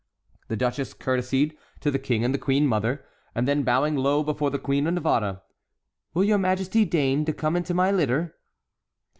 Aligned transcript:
The 0.47 0.55
duchess 0.57 0.95
courtesied 0.95 1.55
to 1.81 1.91
the 1.91 1.99
King 1.99 2.25
and 2.25 2.41
queen 2.41 2.65
mother, 2.65 3.05
and 3.35 3.47
then, 3.47 3.61
bowing 3.61 3.95
low 3.95 4.23
before 4.23 4.49
the 4.49 4.57
Queen 4.57 4.87
of 4.87 4.95
Navarre: 4.95 5.43
"Will 6.15 6.23
your 6.23 6.39
majesty 6.39 6.85
deign 6.85 7.23
to 7.25 7.33
come 7.33 7.55
into 7.55 7.75
my 7.75 7.91
litter?" 7.91 8.33